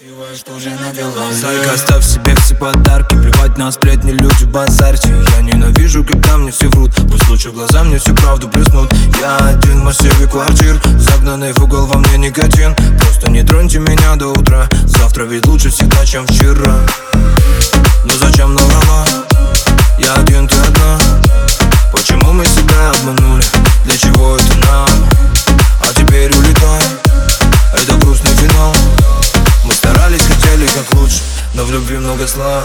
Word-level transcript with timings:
Зайка, 0.00 1.72
оставь 1.74 2.04
себе 2.04 2.32
все 2.36 2.54
подарки 2.54 3.16
Плевать 3.16 3.58
на 3.58 3.72
сплетни, 3.72 4.12
люди 4.12 4.44
базарьте 4.44 5.12
Я 5.36 5.42
ненавижу, 5.42 6.04
когда 6.04 6.36
мне 6.36 6.52
все 6.52 6.68
врут. 6.68 6.92
Пусть 7.10 7.28
лучше 7.28 7.50
глаза 7.50 7.82
мне 7.82 7.98
всю 7.98 8.14
правду 8.14 8.48
плеснут 8.48 8.92
Я 9.20 9.36
один 9.38 9.80
в 9.80 9.84
массиве 9.84 10.28
квартир 10.30 10.80
Загнанный 10.98 11.52
в 11.52 11.64
угол 11.64 11.86
во 11.86 11.98
мне 11.98 12.16
никотин 12.16 12.76
Просто 13.00 13.28
не 13.28 13.42
троньте 13.42 13.80
меня 13.80 14.14
до 14.14 14.28
утра. 14.28 14.68
Завтра 14.84 15.24
ведь 15.24 15.46
лучше 15.46 15.70
всегда, 15.70 16.06
чем 16.06 16.24
вчера. 16.28 16.76
Но 18.04 18.14
зачем 18.20 18.54
наврала? 18.54 19.04
Я 19.98 20.14
один, 20.14 20.37
много 32.08 32.26
слов 32.26 32.64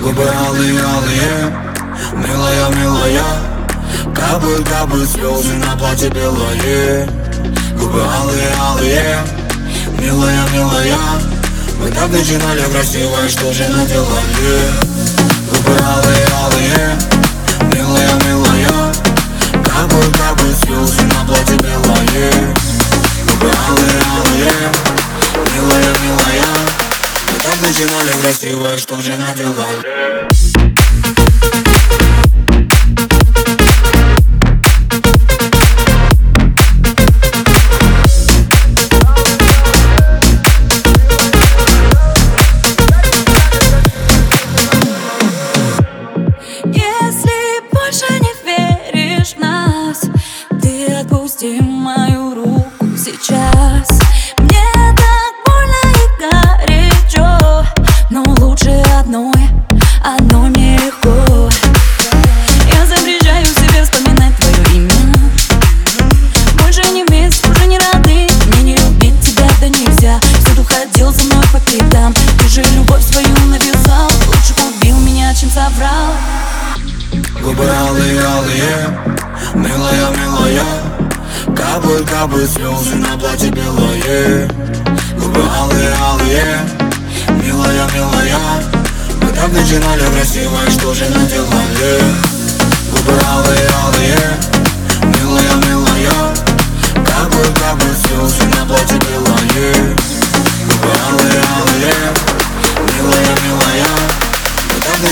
Губы 0.00 0.24
алые, 0.24 0.80
алые 0.80 1.56
Милая, 2.14 2.68
милая 2.70 3.22
Капают, 4.14 4.66
капают 4.66 5.10
слезы 5.10 5.54
на 5.54 5.76
платье 5.76 6.08
белое. 6.08 7.06
Губы 7.78 8.00
алые, 8.00 8.48
алые 8.58 9.18
Милая, 9.98 10.48
милая 10.54 10.98
Мы 11.80 11.90
так 11.90 12.08
начинали 12.08 12.62
красиво, 12.72 13.28
что 13.28 13.52
же 13.52 13.68
наделали 13.68 14.70
Губы 15.50 15.78
алые 15.78 16.35
Начинали 27.62 28.10
красиво, 28.20 28.76
что 28.76 29.00
же 29.00 29.16
наделали 29.16 30.26
Губы 77.56 77.70
алые, 77.70 78.20
алые 78.20 78.98
Милая, 79.54 80.10
милая 80.10 80.64
Капают, 81.56 82.06
капают 82.06 82.50
слезы 82.50 82.96
на 82.96 83.16
платье 83.16 83.50
белое 83.50 84.46
Губы 85.18 85.40
алые, 85.40 85.94
алые 85.98 86.58
Милая, 87.42 87.88
милая 87.94 88.38
Мы 89.22 89.28
так 89.30 89.50
начинали 89.52 90.04
красиво, 90.14 90.58
и 90.66 90.70
что 90.70 90.92
же 90.92 91.04
наделали 91.08 92.02
Губы 92.90 93.18
алые, 93.26 93.70
алые 93.84 94.35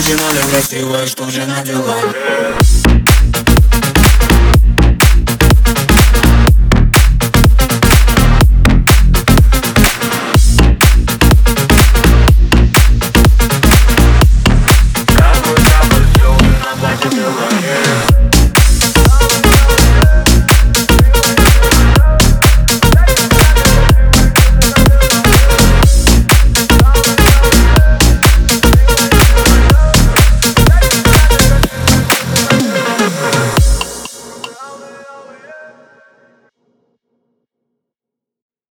Красиво, 0.05 1.03
и 1.03 1.07
что 1.07 1.31
же 1.31 1.47
наделали 1.47 2.64